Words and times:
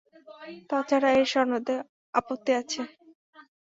তাছাড়া 0.69 1.09
এর 1.17 1.27
সনদে 1.31 1.75
আপত্তি 2.13 2.51
আছে। 2.61 2.81